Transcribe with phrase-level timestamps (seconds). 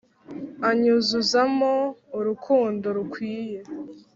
[0.69, 1.71] Anyuzuzamo
[2.17, 3.59] urukundo rukwiye